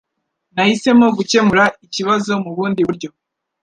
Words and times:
Nahisemo 0.53 1.05
gukemura 1.17 1.63
ikibazo 1.85 2.31
mubundi 2.43 2.81
buryo. 2.87 3.09